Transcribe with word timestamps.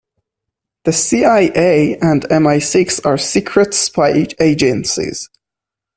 The 0.85 0.93
CIA 0.93 1.95
and 1.99 2.25
MI-Six 2.27 3.01
are 3.01 3.19
secret 3.19 3.75
spy 3.75 4.25
agencies. 4.39 5.29